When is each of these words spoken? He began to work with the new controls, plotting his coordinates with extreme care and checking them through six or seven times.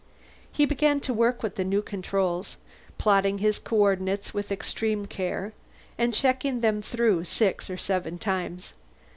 He 0.51 0.65
began 0.65 0.99
to 1.01 1.13
work 1.13 1.43
with 1.43 1.57
the 1.57 1.63
new 1.63 1.83
controls, 1.83 2.57
plotting 2.97 3.37
his 3.37 3.59
coordinates 3.59 4.33
with 4.33 4.51
extreme 4.51 5.05
care 5.05 5.53
and 5.95 6.11
checking 6.11 6.61
them 6.61 6.81
through 6.81 7.25
six 7.25 7.69
or 7.69 7.77
seven 7.77 8.17
times. 8.17 8.73